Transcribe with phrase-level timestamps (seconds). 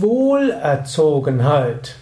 [0.00, 1.96] Wohlerzogenheit.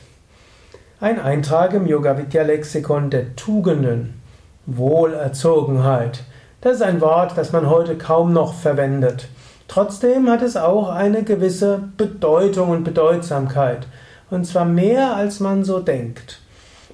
[1.01, 4.23] Ein Eintrag im Yoga Vidya Lexikon der Tugenden.
[4.67, 6.21] Wohlerzogenheit.
[6.61, 9.27] Das ist ein Wort, das man heute kaum noch verwendet.
[9.67, 13.89] Trotzdem hat es auch eine gewisse Bedeutung und Bedeutsamkeit.
[14.31, 16.39] Und zwar mehr, als man so denkt.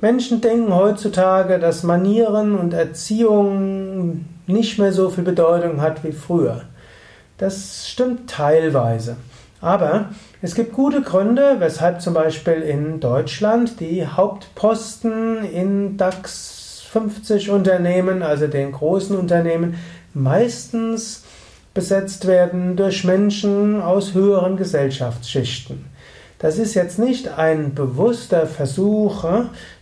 [0.01, 6.63] Menschen denken heutzutage, dass Manieren und Erziehung nicht mehr so viel Bedeutung hat wie früher.
[7.37, 9.17] Das stimmt teilweise.
[9.61, 10.11] Aber
[10.43, 18.23] es gibt gute Gründe, weshalb zum Beispiel in Deutschland die Hauptposten in DAX 50 Unternehmen,
[18.23, 19.79] also den großen Unternehmen,
[20.15, 21.25] meistens
[21.75, 25.85] besetzt werden durch Menschen aus höheren Gesellschaftsschichten.
[26.39, 29.25] Das ist jetzt nicht ein bewusster Versuch,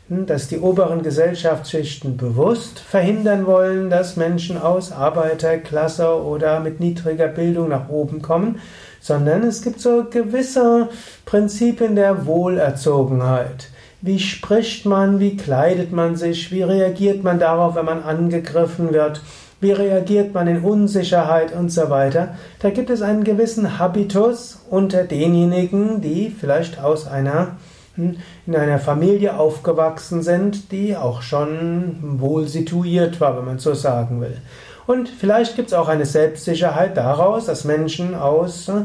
[0.09, 7.29] hm, dass die oberen Gesellschaftsschichten bewusst verhindern wollen, dass Menschen aus Arbeiterklasse oder mit niedriger
[7.29, 8.61] Bildung nach oben kommen,
[9.05, 10.89] sondern es gibt so gewisse
[11.27, 13.69] Prinzipien der Wohlerzogenheit.
[14.01, 19.21] Wie spricht man, wie kleidet man sich, wie reagiert man darauf, wenn man angegriffen wird,
[19.61, 22.37] wie reagiert man in Unsicherheit und so weiter.
[22.61, 27.59] Da gibt es einen gewissen Habitus unter denjenigen, die vielleicht aus einer
[27.97, 33.75] hm, in einer Familie aufgewachsen sind, die auch schon wohl situiert war, wenn man so
[33.75, 34.39] sagen will.
[34.87, 38.83] Und vielleicht gibt es auch eine Selbstsicherheit daraus, dass Menschen aus äh,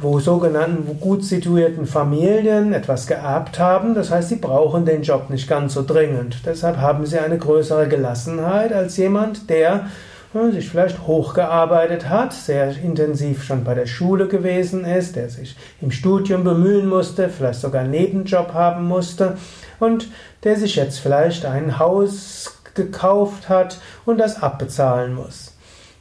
[0.00, 3.94] wo sogenannten gut situierten Familien etwas geerbt haben.
[3.94, 6.42] Das heißt, sie brauchen den Job nicht ganz so dringend.
[6.44, 9.86] Deshalb haben sie eine größere Gelassenheit als jemand, der
[10.34, 15.56] äh, sich vielleicht hochgearbeitet hat, sehr intensiv schon bei der Schule gewesen ist, der sich
[15.80, 19.38] im Studium bemühen musste, vielleicht sogar einen Nebenjob haben musste
[19.80, 20.08] und
[20.44, 25.54] der sich jetzt vielleicht ein Haus gekauft hat und das abbezahlen muss.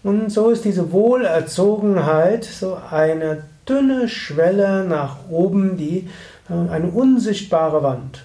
[0.03, 6.08] Und so ist diese Wohlerzogenheit so eine dünne Schwelle nach oben, die
[6.50, 8.23] äh, eine unsichtbare Wand.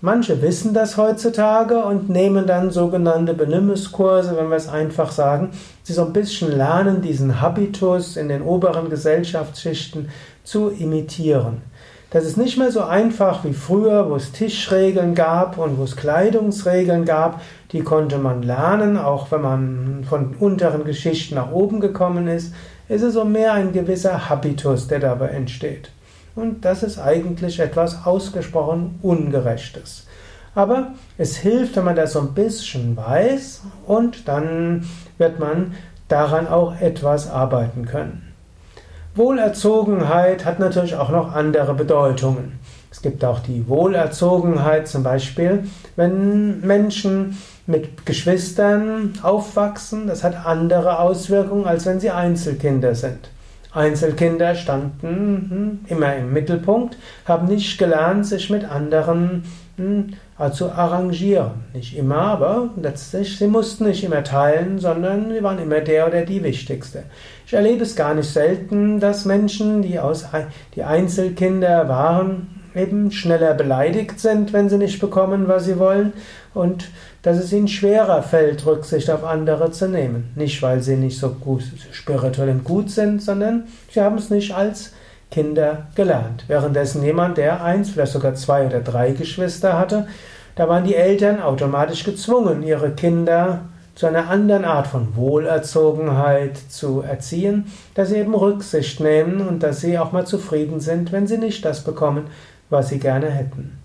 [0.00, 5.50] Manche wissen das heutzutage und nehmen dann sogenannte Benimmungskurse, wenn wir es einfach sagen,
[5.82, 10.08] sie so ein bisschen lernen, diesen Habitus in den oberen Gesellschaftsschichten
[10.44, 11.62] zu imitieren.
[12.10, 15.94] Das ist nicht mehr so einfach wie früher, wo es Tischregeln gab und wo es
[15.94, 17.42] Kleidungsregeln gab.
[17.72, 22.54] Die konnte man lernen, auch wenn man von unteren Geschichten nach oben gekommen ist.
[22.88, 25.90] Es ist so mehr ein gewisser Habitus, der dabei entsteht.
[26.34, 30.06] Und das ist eigentlich etwas ausgesprochen Ungerechtes.
[30.54, 34.88] Aber es hilft, wenn man das so ein bisschen weiß und dann
[35.18, 35.74] wird man
[36.08, 38.27] daran auch etwas arbeiten können.
[39.14, 42.58] Wohlerzogenheit hat natürlich auch noch andere Bedeutungen.
[42.90, 45.64] Es gibt auch die Wohlerzogenheit zum Beispiel,
[45.96, 47.36] wenn Menschen
[47.66, 53.30] mit Geschwistern aufwachsen, das hat andere Auswirkungen, als wenn sie Einzelkinder sind.
[53.72, 56.96] Einzelkinder standen hm, immer im Mittelpunkt,
[57.26, 59.44] haben nicht gelernt, sich mit anderen
[59.76, 60.14] hm,
[60.52, 61.50] zu arrangieren.
[61.74, 66.24] Nicht immer, aber letztlich, sie mussten nicht immer teilen, sondern sie waren immer der oder
[66.24, 67.02] die Wichtigste.
[67.46, 70.26] Ich erlebe es gar nicht selten, dass Menschen, die, aus,
[70.76, 76.12] die Einzelkinder waren, eben schneller beleidigt sind, wenn sie nicht bekommen, was sie wollen,
[76.54, 76.88] und
[77.22, 80.30] dass es ihnen schwerer fällt, Rücksicht auf andere zu nehmen.
[80.36, 84.54] Nicht, weil sie nicht so gut, spirituell und gut sind, sondern sie haben es nicht
[84.54, 84.92] als
[85.30, 86.44] Kinder gelernt.
[86.48, 90.06] Währenddessen jemand, der eins, vielleicht sogar zwei oder drei Geschwister hatte,
[90.54, 93.60] da waren die Eltern automatisch gezwungen, ihre Kinder
[93.94, 99.80] zu einer anderen Art von Wohlerzogenheit zu erziehen, dass sie eben Rücksicht nehmen und dass
[99.80, 102.28] sie auch mal zufrieden sind, wenn sie nicht das bekommen,
[102.70, 103.76] was sie gerne hätten.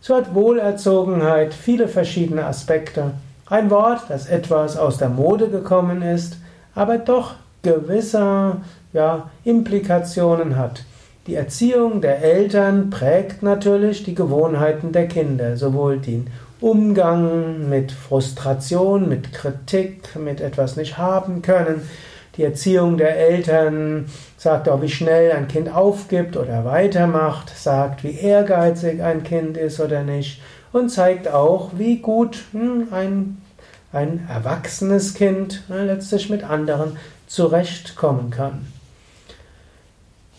[0.00, 3.12] So hat Wohlerzogenheit viele verschiedene Aspekte.
[3.44, 6.38] Ein Wort, das etwas aus der Mode gekommen ist,
[6.74, 8.56] aber doch gewisse
[8.92, 10.84] ja, Implikationen hat.
[11.26, 16.28] Die Erziehung der Eltern prägt natürlich die Gewohnheiten der Kinder, sowohl den
[16.60, 21.82] Umgang mit Frustration, mit Kritik, mit etwas nicht haben können.
[22.36, 24.06] Die Erziehung der Eltern
[24.36, 29.80] sagt auch, wie schnell ein Kind aufgibt oder weitermacht, sagt, wie ehrgeizig ein Kind ist
[29.80, 30.40] oder nicht
[30.72, 33.42] und zeigt auch, wie gut hm, ein,
[33.92, 36.96] ein erwachsenes Kind hm, letztlich mit anderen
[37.30, 38.66] zurechtkommen kann.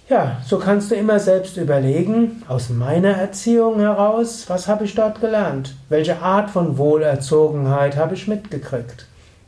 [0.10, 5.22] Ja, so kannst du immer selbst überlegen, aus meiner Erziehung heraus, was habe ich dort
[5.22, 5.74] gelernt?
[5.88, 9.06] Welche Art von Wohlerzogenheit habe ich mitgekriegt?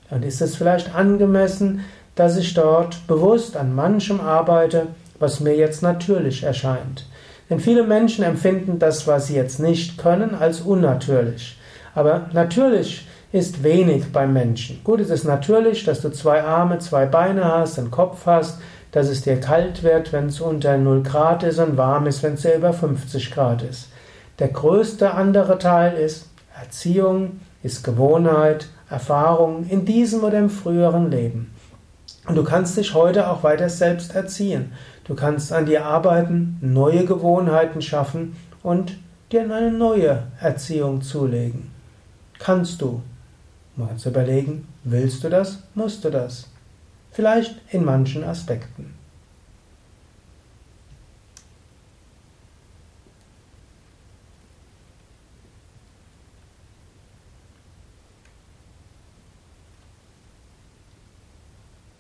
[0.09, 1.81] Und ist es vielleicht angemessen,
[2.15, 4.87] dass ich dort bewusst an manchem arbeite,
[5.19, 7.05] was mir jetzt natürlich erscheint?
[7.49, 11.57] Denn viele Menschen empfinden das, was sie jetzt nicht können, als unnatürlich.
[11.93, 14.79] Aber natürlich ist wenig beim Menschen.
[14.83, 18.59] Gut, es ist natürlich, dass du zwei Arme, zwei Beine hast, einen Kopf hast,
[18.91, 22.35] dass es dir kalt wird, wenn es unter 0 Grad ist und warm ist, wenn
[22.35, 23.89] es dir über 50 Grad ist.
[24.37, 31.55] Der größte andere Teil ist Erziehung, ist Gewohnheit, Erfahrung in diesem oder im früheren Leben.
[32.27, 34.73] Und du kannst dich heute auch weiter selbst erziehen.
[35.05, 38.95] Du kannst an dir arbeiten, neue Gewohnheiten schaffen und
[39.31, 41.71] dir eine neue Erziehung zulegen.
[42.37, 43.01] Kannst du.
[43.75, 46.47] Mal zu überlegen, willst du das, musst du das?
[47.11, 48.93] Vielleicht in manchen Aspekten.